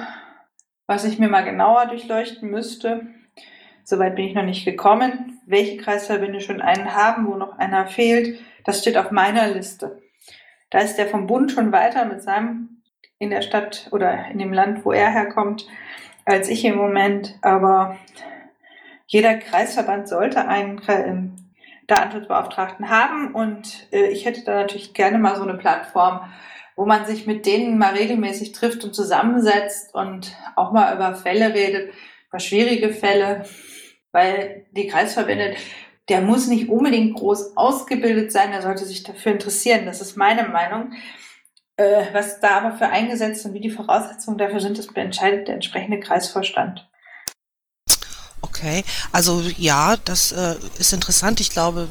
was 0.89 1.05
ich 1.05 1.21
mir 1.21 1.29
mal 1.29 1.45
genauer 1.45 1.87
durchleuchten 1.87 2.51
müsste. 2.51 3.07
Soweit 3.85 4.17
bin 4.17 4.27
ich 4.27 4.35
noch 4.35 4.43
nicht 4.43 4.65
gekommen. 4.65 5.32
Welche 5.47 5.77
Kreisverbände 5.77 6.41
schon 6.41 6.61
einen 6.61 6.95
haben, 6.95 7.27
wo 7.27 7.35
noch 7.35 7.59
einer 7.59 7.87
fehlt, 7.87 8.41
das 8.65 8.81
steht 8.81 8.97
auf 8.97 9.11
meiner 9.11 9.49
Liste. 9.49 10.01
Da 10.71 10.79
ist 10.79 10.97
der 10.97 11.07
vom 11.07 11.27
Bund 11.27 11.53
schon 11.53 11.73
weiter 11.73 12.05
mit 12.05 12.23
seinem 12.23 12.83
in 13.19 13.31
der 13.31 13.43
Stadt 13.43 13.89
oder 13.93 14.27
in 14.33 14.39
dem 14.39 14.53
Land, 14.53 14.85
wo 14.85 14.91
er 14.91 15.11
herkommt, 15.11 15.67
als 16.25 16.49
ich 16.49 16.65
im 16.65 16.77
Moment. 16.77 17.37
Aber 17.41 17.97
jeder 19.07 19.35
Kreisverband 19.35 20.09
sollte 20.09 20.49
einen 20.49 20.81
ähm, 20.89 21.37
Datenschutzbeauftragten 21.87 22.91
haben 22.91 23.35
und 23.35 23.87
äh, 23.93 24.09
ich 24.09 24.25
hätte 24.25 24.43
da 24.45 24.55
natürlich 24.55 24.95
gerne 24.95 25.19
mal 25.19 25.37
so 25.37 25.43
eine 25.43 25.55
Plattform, 25.55 26.33
wo 26.75 26.87
man 26.87 27.05
sich 27.05 27.27
mit 27.27 27.47
denen 27.47 27.79
mal 27.79 27.95
regelmäßig 27.95 28.53
trifft 28.53 28.83
und 28.83 28.95
zusammensetzt 28.95 29.95
und 29.95 30.35
auch 30.57 30.73
mal 30.73 30.95
über 30.95 31.15
Fälle 31.15 31.55
redet, 31.55 31.93
über 32.29 32.41
schwierige 32.41 32.89
Fälle, 32.89 33.45
weil 34.13 34.67
die 34.73 34.87
Kreisverbände, 34.87 35.55
der 36.09 36.21
muss 36.21 36.47
nicht 36.47 36.69
unbedingt 36.69 37.15
groß 37.17 37.57
ausgebildet 37.57 38.33
sein, 38.33 38.53
er 38.53 38.63
sollte 38.63 38.85
sich 38.85 39.03
dafür 39.03 39.33
interessieren. 39.33 39.87
Das 39.87 40.01
ist 40.01 40.17
meine 40.17 40.49
Meinung. 40.49 40.93
Äh, 41.77 42.05
was 42.13 42.39
da 42.41 42.59
aber 42.59 42.77
für 42.77 42.89
eingesetzt 42.89 43.47
und 43.47 43.55
wie 43.55 43.61
die 43.61 43.71
Voraussetzungen 43.71 44.39
dafür 44.39 44.61
sind, 44.61 44.79
das 44.79 44.89
entscheidet 44.89 45.49
der 45.49 45.55
entsprechende 45.55 46.01
Kreisvorstand. 46.01 46.89
Okay, 48.63 48.85
also 49.11 49.43
ja, 49.59 49.97
das 49.97 50.31
äh, 50.31 50.55
ist 50.79 50.93
interessant. 50.93 51.41
Ich 51.41 51.51
glaube, 51.51 51.89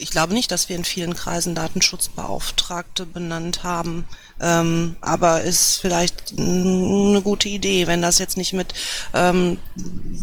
ich 0.00 0.10
glaube 0.10 0.32
nicht, 0.32 0.50
dass 0.50 0.70
wir 0.70 0.76
in 0.76 0.84
vielen 0.84 1.14
Kreisen 1.14 1.54
Datenschutzbeauftragte 1.54 3.04
benannt 3.04 3.64
haben. 3.64 4.06
Ähm, 4.40 4.96
aber 5.02 5.42
ist 5.42 5.76
vielleicht 5.76 6.32
eine 6.38 7.20
gute 7.20 7.50
Idee, 7.50 7.86
wenn 7.86 8.00
das 8.00 8.18
jetzt 8.18 8.38
nicht 8.38 8.54
mit 8.54 8.72
ähm, 9.12 9.58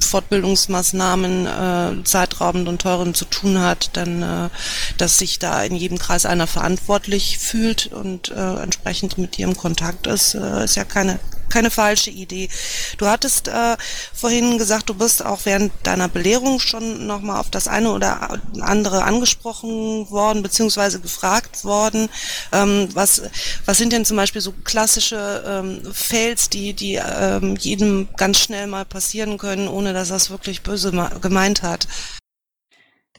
Fortbildungsmaßnahmen 0.01 1.45
äh, 1.45 2.03
zeitraubend 2.05 2.67
und 2.67 2.81
teuren 2.81 3.13
zu 3.13 3.25
tun 3.25 3.59
hat, 3.59 3.91
dann, 3.93 4.23
äh, 4.23 4.49
dass 4.97 5.19
sich 5.19 5.37
da 5.37 5.61
in 5.63 5.75
jedem 5.75 5.99
Kreis 5.99 6.25
einer 6.25 6.47
verantwortlich 6.47 7.37
fühlt 7.37 7.87
und 7.93 8.29
äh, 8.31 8.63
entsprechend 8.63 9.19
mit 9.19 9.37
dir 9.37 9.47
im 9.47 9.57
Kontakt 9.57 10.07
ist, 10.07 10.33
äh, 10.33 10.63
ist 10.63 10.75
ja 10.75 10.85
keine 10.85 11.19
keine 11.53 11.69
falsche 11.69 12.09
Idee. 12.09 12.49
Du 12.97 13.07
hattest 13.07 13.47
äh, 13.47 13.77
vorhin 14.13 14.57
gesagt, 14.57 14.89
du 14.89 14.95
bist 14.95 15.23
auch 15.23 15.41
während 15.43 15.71
deiner 15.83 16.09
Belehrung 16.09 16.59
schon 16.59 17.05
nochmal 17.05 17.39
auf 17.39 17.51
das 17.51 17.67
eine 17.67 17.91
oder 17.91 18.39
andere 18.59 19.03
angesprochen 19.03 20.09
worden, 20.09 20.41
beziehungsweise 20.41 20.99
gefragt 20.99 21.63
worden. 21.63 22.09
Ähm, 22.51 22.89
was, 22.93 23.21
was 23.65 23.77
sind 23.77 23.93
denn 23.93 24.03
zum 24.03 24.17
Beispiel 24.17 24.41
so 24.41 24.51
klassische 24.63 25.43
ähm, 25.45 25.93
Fails, 25.93 26.49
die, 26.49 26.73
die 26.73 26.95
ähm, 26.95 27.55
jedem 27.57 28.07
ganz 28.17 28.39
schnell 28.39 28.65
mal 28.65 28.85
passieren 28.85 29.37
können, 29.37 29.67
ohne 29.67 29.93
dass 29.93 30.09
es 30.09 30.31
wirklich 30.31 30.63
böse 30.63 30.91
gemeint 31.21 31.61
hat? 31.61 31.87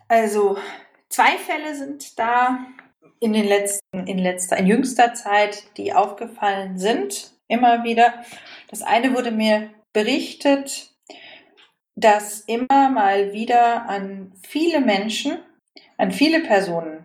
Also 0.08 0.58
zwei 1.08 1.38
Fälle 1.38 1.76
sind 1.76 2.18
da 2.18 2.58
in 3.20 3.32
den 3.32 3.46
letzten, 3.46 4.06
in 4.06 4.18
letzter, 4.18 4.56
in 4.56 4.66
jüngster 4.66 5.14
Zeit, 5.14 5.64
die 5.76 5.92
aufgefallen 5.92 6.78
sind 6.78 7.33
immer 7.48 7.84
wieder. 7.84 8.14
Das 8.70 8.82
eine 8.82 9.14
wurde 9.14 9.30
mir 9.30 9.70
berichtet, 9.92 10.90
dass 11.96 12.40
immer 12.40 12.90
mal 12.90 13.32
wieder 13.32 13.88
an 13.88 14.32
viele 14.42 14.80
Menschen, 14.80 15.38
an 15.96 16.10
viele 16.10 16.40
Personen 16.40 17.04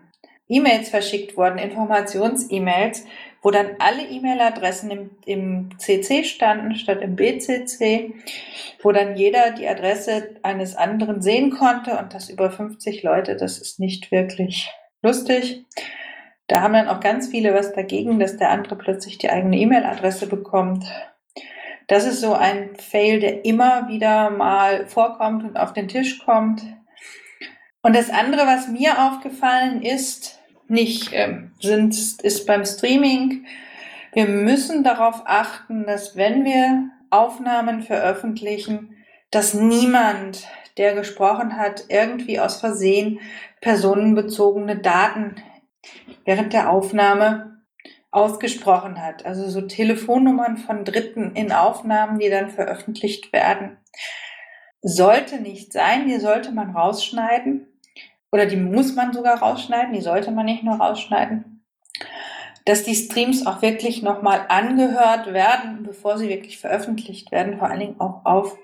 E-Mails 0.50 0.88
verschickt 0.88 1.36
wurden, 1.36 1.58
Informations-E-Mails, 1.58 3.04
wo 3.40 3.52
dann 3.52 3.76
alle 3.78 4.02
E-Mail-Adressen 4.02 4.90
im, 4.90 5.10
im 5.24 5.78
CC 5.78 6.24
standen 6.24 6.74
statt 6.74 7.00
im 7.02 7.14
BCC, 7.14 8.14
wo 8.82 8.90
dann 8.90 9.16
jeder 9.16 9.52
die 9.52 9.68
Adresse 9.68 10.36
eines 10.42 10.74
anderen 10.74 11.22
sehen 11.22 11.50
konnte 11.50 11.96
und 11.98 12.12
das 12.12 12.28
über 12.28 12.50
50 12.50 13.04
Leute, 13.04 13.36
das 13.36 13.58
ist 13.58 13.78
nicht 13.78 14.10
wirklich 14.10 14.68
lustig. 15.02 15.64
Da 16.50 16.62
haben 16.62 16.72
dann 16.72 16.88
auch 16.88 16.98
ganz 16.98 17.28
viele 17.28 17.54
was 17.54 17.72
dagegen, 17.74 18.18
dass 18.18 18.36
der 18.36 18.50
andere 18.50 18.74
plötzlich 18.74 19.18
die 19.18 19.30
eigene 19.30 19.56
E-Mail-Adresse 19.56 20.26
bekommt. 20.26 20.84
Das 21.86 22.04
ist 22.04 22.20
so 22.20 22.34
ein 22.34 22.74
Fail, 22.74 23.20
der 23.20 23.44
immer 23.44 23.86
wieder 23.86 24.30
mal 24.30 24.84
vorkommt 24.88 25.44
und 25.44 25.56
auf 25.56 25.72
den 25.72 25.86
Tisch 25.86 26.18
kommt. 26.18 26.62
Und 27.82 27.94
das 27.94 28.10
andere, 28.10 28.48
was 28.48 28.66
mir 28.66 28.98
aufgefallen 28.98 29.82
ist, 29.82 30.40
nicht 30.66 31.10
ähm, 31.12 31.52
sind, 31.60 31.94
ist 31.94 32.46
beim 32.48 32.64
Streaming. 32.64 33.46
Wir 34.12 34.26
müssen 34.26 34.82
darauf 34.82 35.22
achten, 35.26 35.86
dass 35.86 36.16
wenn 36.16 36.44
wir 36.44 36.90
Aufnahmen 37.10 37.80
veröffentlichen, 37.82 38.96
dass 39.30 39.54
niemand, 39.54 40.48
der 40.78 40.96
gesprochen 40.96 41.56
hat, 41.56 41.84
irgendwie 41.90 42.40
aus 42.40 42.58
Versehen 42.58 43.20
personenbezogene 43.60 44.78
Daten 44.78 45.36
während 46.24 46.52
der 46.52 46.70
Aufnahme 46.70 47.62
ausgesprochen 48.10 49.02
hat. 49.02 49.24
Also 49.24 49.48
so 49.48 49.60
Telefonnummern 49.62 50.56
von 50.56 50.84
Dritten 50.84 51.34
in 51.34 51.52
Aufnahmen, 51.52 52.18
die 52.18 52.28
dann 52.28 52.50
veröffentlicht 52.50 53.32
werden. 53.32 53.78
Sollte 54.82 55.40
nicht 55.40 55.72
sein, 55.72 56.08
die 56.08 56.18
sollte 56.18 56.52
man 56.52 56.70
rausschneiden. 56.70 57.66
Oder 58.32 58.46
die 58.46 58.56
muss 58.56 58.94
man 58.94 59.12
sogar 59.12 59.38
rausschneiden, 59.40 59.92
die 59.92 60.00
sollte 60.00 60.30
man 60.30 60.46
nicht 60.46 60.62
nur 60.62 60.76
rausschneiden. 60.76 61.64
Dass 62.64 62.84
die 62.84 62.94
Streams 62.94 63.46
auch 63.46 63.62
wirklich 63.62 64.02
nochmal 64.02 64.46
angehört 64.48 65.32
werden, 65.32 65.82
bevor 65.82 66.18
sie 66.18 66.28
wirklich 66.28 66.58
veröffentlicht 66.58 67.32
werden, 67.32 67.58
vor 67.58 67.68
allen 67.68 67.80
Dingen 67.80 68.00
auch 68.00 68.24
auf 68.24 68.56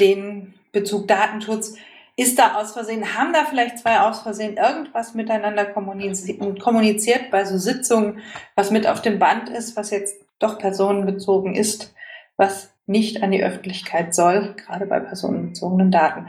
den 0.00 0.54
Bezug 0.72 1.08
Datenschutz 1.08 1.76
ist 2.22 2.38
da 2.38 2.54
aus 2.54 2.72
Versehen, 2.72 3.16
haben 3.16 3.32
da 3.32 3.44
vielleicht 3.44 3.78
zwei 3.78 4.00
aus 4.00 4.20
Versehen 4.22 4.56
irgendwas 4.56 5.14
miteinander 5.14 5.66
kommuniziert 5.66 7.30
bei 7.30 7.44
so 7.44 7.58
Sitzungen, 7.58 8.20
was 8.54 8.70
mit 8.70 8.86
auf 8.86 9.02
dem 9.02 9.18
Band 9.18 9.48
ist, 9.48 9.76
was 9.76 9.90
jetzt 9.90 10.16
doch 10.38 10.58
personenbezogen 10.58 11.54
ist, 11.54 11.94
was 12.36 12.72
nicht 12.86 13.22
an 13.22 13.30
die 13.30 13.42
Öffentlichkeit 13.42 14.14
soll, 14.14 14.54
gerade 14.56 14.86
bei 14.86 15.00
personenbezogenen 15.00 15.90
Daten. 15.90 16.28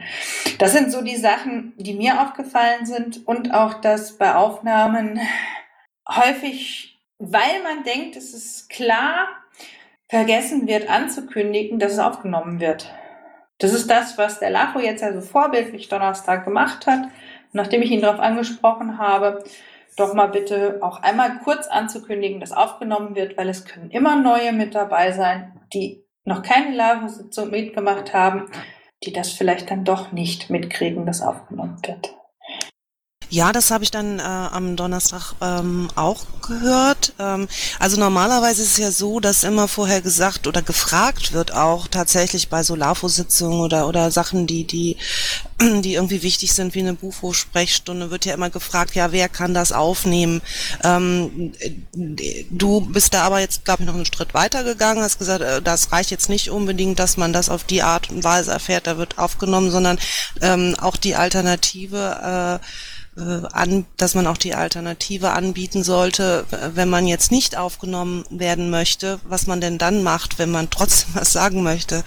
Das 0.59 0.71
sind 0.71 0.91
so 0.91 1.01
die 1.01 1.15
Sachen, 1.15 1.73
die 1.77 1.93
mir 1.93 2.21
aufgefallen 2.21 2.85
sind 2.85 3.25
und 3.27 3.53
auch, 3.53 3.75
dass 3.75 4.17
bei 4.17 4.35
Aufnahmen 4.35 5.19
häufig, 6.07 6.99
weil 7.17 7.63
man 7.63 7.83
denkt, 7.83 8.15
es 8.15 8.33
ist 8.33 8.69
klar, 8.69 9.27
vergessen 10.09 10.67
wird 10.67 10.89
anzukündigen, 10.89 11.79
dass 11.79 11.93
es 11.93 11.99
aufgenommen 11.99 12.59
wird. 12.59 12.93
Das 13.63 13.71
ist 13.71 13.89
das, 13.89 14.17
was 14.17 14.39
der 14.39 14.49
LAFO 14.49 14.79
jetzt 14.79 15.01
also 15.01 15.21
vorbildlich 15.21 15.87
Donnerstag 15.87 16.43
gemacht 16.43 16.85
hat. 16.85 17.07
Nachdem 17.53 17.81
ich 17.81 17.91
ihn 17.91 18.01
darauf 18.01 18.19
angesprochen 18.19 18.97
habe, 18.97 19.41
doch 19.95 20.13
mal 20.13 20.27
bitte 20.27 20.79
auch 20.81 21.01
einmal 21.01 21.39
kurz 21.45 21.67
anzukündigen, 21.67 22.41
dass 22.41 22.51
aufgenommen 22.51 23.15
wird, 23.15 23.37
weil 23.37 23.47
es 23.47 23.63
können 23.63 23.89
immer 23.89 24.17
neue 24.17 24.51
mit 24.51 24.75
dabei 24.75 25.13
sein, 25.13 25.61
die 25.73 26.03
noch 26.25 26.41
keine 26.41 26.75
LAVO-Sitzung 26.75 27.51
mitgemacht 27.51 28.13
haben, 28.13 28.51
die 29.05 29.13
das 29.13 29.29
vielleicht 29.29 29.71
dann 29.71 29.85
doch 29.85 30.11
nicht 30.11 30.49
mitkriegen, 30.49 31.05
dass 31.05 31.21
aufgenommen 31.21 31.77
wird. 31.85 32.13
Ja, 33.33 33.51
das 33.51 33.71
habe 33.71 33.83
ich 33.83 33.89
dann 33.89 34.19
äh, 34.19 34.21
am 34.21 34.75
Donnerstag 34.75 35.33
ähm, 35.41 35.89
auch 35.95 36.23
gehört. 36.45 37.13
Ähm, 37.17 37.47
also 37.79 37.99
normalerweise 37.99 38.61
ist 38.61 38.73
es 38.73 38.77
ja 38.77 38.91
so, 38.91 39.19
dass 39.19 39.43
immer 39.43 39.67
vorher 39.67 40.03
gesagt 40.03 40.45
oder 40.45 40.61
gefragt 40.61 41.33
wird 41.33 41.51
auch 41.51 41.87
tatsächlich 41.87 42.49
bei 42.49 42.61
Solafo-Sitzungen 42.61 43.59
oder 43.59 43.87
oder 43.87 44.11
Sachen, 44.11 44.45
die 44.45 44.65
die 44.65 44.97
die 45.81 45.95
irgendwie 45.95 46.21
wichtig 46.21 46.53
sind, 46.53 46.75
wie 46.75 46.81
eine 46.81 46.93
Bufo-Sprechstunde, 46.93 48.11
wird 48.11 48.25
ja 48.25 48.35
immer 48.35 48.51
gefragt, 48.51 48.93
ja, 48.93 49.11
wer 49.11 49.29
kann 49.29 49.55
das 49.55 49.71
aufnehmen? 49.71 50.43
Ähm, 50.83 51.53
du 52.51 52.81
bist 52.81 53.15
da 53.15 53.23
aber 53.23 53.39
jetzt, 53.39 53.65
glaube 53.65 53.81
ich, 53.81 53.87
noch 53.87 53.95
einen 53.95 54.05
Schritt 54.05 54.35
weiter 54.35 54.63
gegangen, 54.63 55.01
hast 55.01 55.17
gesagt, 55.17 55.41
äh, 55.41 55.59
das 55.59 55.91
reicht 55.91 56.11
jetzt 56.11 56.29
nicht 56.29 56.51
unbedingt, 56.51 56.99
dass 56.99 57.17
man 57.17 57.33
das 57.33 57.49
auf 57.49 57.63
die 57.63 57.81
Art 57.81 58.11
und 58.11 58.23
Weise 58.23 58.51
erfährt, 58.51 58.85
da 58.85 58.99
wird 58.99 59.17
aufgenommen, 59.17 59.71
sondern 59.71 59.97
ähm, 60.41 60.75
auch 60.79 60.97
die 60.97 61.15
Alternative 61.15 62.59
äh, 62.61 62.65
an, 63.15 63.85
dass 63.97 64.15
man 64.15 64.27
auch 64.27 64.37
die 64.37 64.55
Alternative 64.55 65.31
anbieten 65.31 65.83
sollte, 65.83 66.45
wenn 66.73 66.89
man 66.89 67.07
jetzt 67.07 67.31
nicht 67.31 67.57
aufgenommen 67.57 68.23
werden 68.29 68.69
möchte, 68.69 69.19
was 69.23 69.47
man 69.47 69.61
denn 69.61 69.77
dann 69.77 70.03
macht, 70.03 70.39
wenn 70.39 70.51
man 70.51 70.69
trotzdem 70.69 71.15
was 71.15 71.31
sagen 71.31 71.63
möchte. 71.63 72.03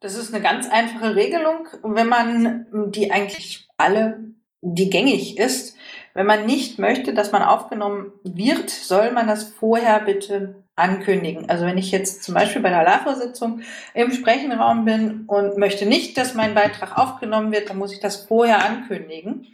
Das 0.00 0.14
ist 0.14 0.32
eine 0.32 0.42
ganz 0.42 0.66
einfache 0.70 1.14
Regelung, 1.14 1.68
wenn 1.82 2.08
man 2.08 2.66
die 2.90 3.10
eigentlich 3.10 3.68
alle, 3.76 4.18
die 4.62 4.90
gängig 4.90 5.38
ist. 5.38 5.76
Wenn 6.14 6.26
man 6.26 6.46
nicht 6.46 6.78
möchte, 6.78 7.14
dass 7.14 7.32
man 7.32 7.42
aufgenommen 7.42 8.12
wird, 8.24 8.70
soll 8.70 9.12
man 9.12 9.26
das 9.26 9.44
vorher 9.44 10.00
bitte 10.00 10.64
ankündigen. 10.74 11.48
Also 11.48 11.66
wenn 11.66 11.78
ich 11.78 11.90
jetzt 11.90 12.24
zum 12.24 12.34
Beispiel 12.34 12.62
bei 12.62 12.70
der 12.70 12.82
LAFO-Sitzung 12.82 13.60
im 13.94 14.10
Sprechenraum 14.10 14.84
bin 14.84 15.24
und 15.26 15.58
möchte 15.58 15.86
nicht, 15.86 16.16
dass 16.16 16.34
mein 16.34 16.54
Beitrag 16.54 16.98
aufgenommen 16.98 17.52
wird, 17.52 17.70
dann 17.70 17.78
muss 17.78 17.92
ich 17.92 18.00
das 18.00 18.16
vorher 18.16 18.64
ankündigen. 18.64 19.48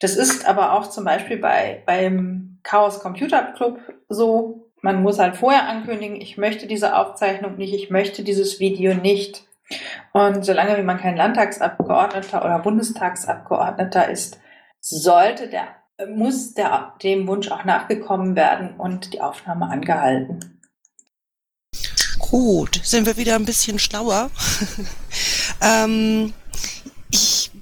Das 0.00 0.16
ist 0.16 0.46
aber 0.46 0.72
auch 0.72 0.90
zum 0.90 1.04
Beispiel 1.04 1.38
bei, 1.38 1.82
beim 1.86 2.58
Chaos 2.62 3.00
Computer 3.00 3.52
Club 3.56 3.78
so. 4.08 4.60
Man 4.82 5.02
muss 5.02 5.18
halt 5.18 5.36
vorher 5.36 5.66
ankündigen, 5.66 6.20
ich 6.20 6.36
möchte 6.36 6.66
diese 6.66 6.94
Aufzeichnung 6.94 7.56
nicht, 7.56 7.72
ich 7.72 7.88
möchte 7.88 8.22
dieses 8.22 8.60
Video 8.60 8.92
nicht. 8.92 9.46
Und 10.12 10.44
solange 10.44 10.76
wie 10.76 10.82
man 10.82 11.00
kein 11.00 11.16
Landtagsabgeordneter 11.16 12.44
oder 12.44 12.58
Bundestagsabgeordneter 12.58 14.10
ist, 14.10 14.38
sollte 14.80 15.48
der, 15.48 15.68
muss 16.14 16.52
der, 16.52 16.94
dem 17.02 17.26
Wunsch 17.26 17.50
auch 17.50 17.64
nachgekommen 17.64 18.36
werden 18.36 18.76
und 18.76 19.14
die 19.14 19.22
Aufnahme 19.22 19.70
angehalten. 19.70 20.60
Gut, 22.18 22.80
sind 22.82 23.06
wir 23.06 23.16
wieder 23.16 23.36
ein 23.36 23.46
bisschen 23.46 23.78
schlauer. 23.78 24.30
ähm, 25.62 26.34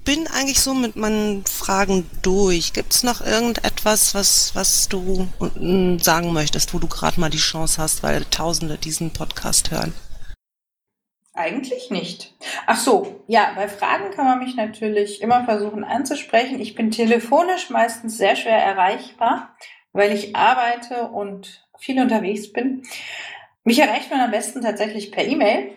bin 0.04 0.26
eigentlich 0.26 0.60
so 0.60 0.74
mit 0.74 0.96
meinen 0.96 1.44
Fragen 1.46 2.10
durch. 2.22 2.72
Gibt 2.72 2.92
es 2.92 3.02
noch 3.02 3.20
irgendetwas, 3.20 4.14
was, 4.14 4.54
was 4.54 4.88
du 4.88 5.28
mm, 5.54 5.98
sagen 5.98 6.32
möchtest, 6.32 6.74
wo 6.74 6.78
du 6.78 6.88
gerade 6.88 7.20
mal 7.20 7.30
die 7.30 7.38
Chance 7.38 7.80
hast, 7.80 8.02
weil 8.02 8.24
Tausende 8.24 8.78
diesen 8.78 9.12
Podcast 9.12 9.70
hören? 9.70 9.92
Eigentlich 11.34 11.90
nicht. 11.90 12.34
Ach 12.66 12.76
so, 12.76 13.24
ja, 13.26 13.52
bei 13.56 13.66
Fragen 13.66 14.10
kann 14.10 14.26
man 14.26 14.38
mich 14.38 14.54
natürlich 14.54 15.22
immer 15.22 15.44
versuchen 15.44 15.82
anzusprechen. 15.82 16.60
Ich 16.60 16.74
bin 16.74 16.90
telefonisch 16.90 17.70
meistens 17.70 18.18
sehr 18.18 18.36
schwer 18.36 18.58
erreichbar, 18.58 19.56
weil 19.92 20.12
ich 20.12 20.36
arbeite 20.36 21.08
und 21.08 21.66
viel 21.78 22.00
unterwegs 22.00 22.52
bin. 22.52 22.82
Mich 23.64 23.78
erreicht 23.78 24.10
man 24.10 24.20
am 24.20 24.30
besten 24.30 24.60
tatsächlich 24.60 25.10
per 25.10 25.24
E-Mail. 25.24 25.76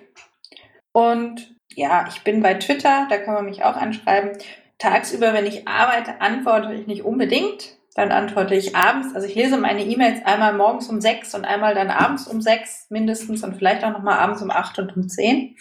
Und 0.91 1.54
ja, 1.75 2.05
ich 2.09 2.23
bin 2.23 2.41
bei 2.41 2.55
Twitter, 2.55 3.07
da 3.09 3.17
kann 3.17 3.33
man 3.33 3.45
mich 3.45 3.63
auch 3.63 3.75
anschreiben. 3.75 4.31
Tagsüber, 4.77 5.33
wenn 5.33 5.45
ich 5.45 5.67
arbeite, 5.67 6.21
antworte 6.21 6.73
ich 6.73 6.87
nicht 6.87 7.03
unbedingt. 7.03 7.77
Dann 7.95 8.11
antworte 8.11 8.55
ich 8.55 8.75
abends. 8.75 9.15
Also 9.15 9.25
ich 9.25 9.35
lese 9.35 9.57
meine 9.57 9.83
E-Mails 9.83 10.25
einmal 10.25 10.53
morgens 10.53 10.89
um 10.89 10.99
sechs 10.99 11.33
und 11.33 11.45
einmal 11.45 11.75
dann 11.75 11.89
abends 11.89 12.27
um 12.27 12.41
sechs 12.41 12.87
mindestens 12.89 13.41
und 13.41 13.55
vielleicht 13.55 13.85
auch 13.85 13.91
nochmal 13.91 14.19
abends 14.19 14.41
um 14.41 14.51
acht 14.51 14.77
und 14.79 14.97
um 14.97 15.07
zehn. 15.07 15.55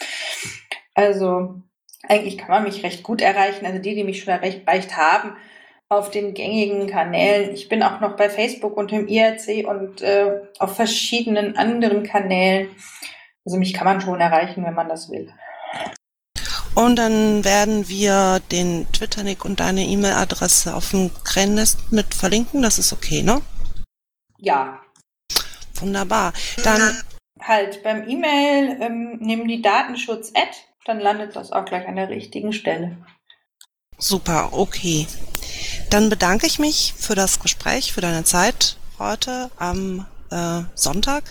Also 0.93 1.55
eigentlich 2.07 2.37
kann 2.37 2.49
man 2.49 2.63
mich 2.63 2.83
recht 2.83 3.03
gut 3.03 3.21
erreichen. 3.21 3.65
Also 3.65 3.79
die, 3.79 3.95
die 3.95 4.03
mich 4.03 4.21
schon 4.21 4.33
erreicht 4.33 4.97
haben, 4.97 5.37
auf 5.87 6.11
den 6.11 6.33
gängigen 6.33 6.87
Kanälen. 6.87 7.53
Ich 7.53 7.69
bin 7.69 7.83
auch 7.83 8.01
noch 8.01 8.17
bei 8.17 8.29
Facebook 8.29 8.75
und 8.75 8.91
im 8.91 9.07
IRC 9.07 9.65
und 9.67 10.01
äh, 10.01 10.41
auf 10.59 10.75
verschiedenen 10.75 11.55
anderen 11.55 12.03
Kanälen. 12.03 12.69
Also 13.45 13.57
mich 13.57 13.73
kann 13.73 13.85
man 13.85 14.01
schon 14.01 14.19
erreichen, 14.19 14.65
wenn 14.65 14.73
man 14.73 14.89
das 14.89 15.09
will. 15.09 15.31
Und 16.75 16.97
dann 16.97 17.45
werden 17.45 17.87
wir 17.87 18.41
den 18.51 18.85
Twitter-Nick 18.91 19.45
und 19.45 19.61
deine 19.61 19.85
E-Mail-Adresse 19.85 20.75
auf 20.75 20.91
dem 20.91 21.09
Krännest 21.23 21.91
mit 21.91 22.13
verlinken. 22.13 22.61
Das 22.61 22.77
ist 22.77 22.91
okay, 22.91 23.23
ne? 23.23 23.41
Ja. 24.37 24.81
Wunderbar. 25.75 26.33
Dann 26.63 27.01
halt 27.41 27.81
beim 27.83 28.07
E-Mail 28.07 28.77
ähm, 28.81 29.17
nehmen 29.19 29.47
die 29.47 29.61
Datenschutz-Ad, 29.61 30.51
dann 30.85 30.99
landet 30.99 31.35
das 31.35 31.51
auch 31.51 31.65
gleich 31.65 31.87
an 31.87 31.95
der 31.95 32.09
richtigen 32.09 32.53
Stelle. 32.53 32.97
Super, 33.97 34.49
okay. 34.51 35.07
Dann 35.89 36.09
bedanke 36.09 36.45
ich 36.45 36.59
mich 36.59 36.93
für 36.97 37.15
das 37.15 37.39
Gespräch, 37.39 37.93
für 37.93 38.01
deine 38.01 38.23
Zeit 38.23 38.77
heute 38.99 39.49
am 39.57 40.05
äh, 40.35 40.63
Sonntag. 40.75 41.23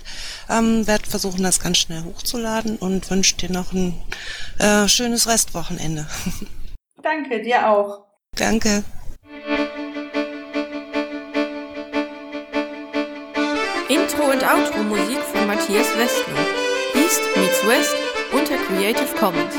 Ähm, 0.48 0.86
werde 0.86 1.08
versuchen, 1.08 1.42
das 1.42 1.60
ganz 1.60 1.78
schnell 1.78 2.02
hochzuladen 2.04 2.76
und 2.76 3.10
wünsche 3.10 3.36
dir 3.36 3.52
noch 3.52 3.72
ein 3.72 3.94
äh, 4.58 4.88
schönes 4.88 5.28
Restwochenende. 5.28 6.06
Danke, 7.02 7.42
dir 7.42 7.68
auch. 7.68 8.04
Danke. 8.36 8.82
Intro 13.88 14.24
und 14.30 14.42
Outro 14.42 14.82
Musik 14.82 15.18
von 15.32 15.46
Matthias 15.46 15.86
Westner. 15.96 16.40
East 16.94 17.20
meets 17.36 17.66
West 17.66 17.94
unter 18.32 18.56
Creative 18.56 19.14
Commons. 19.18 19.54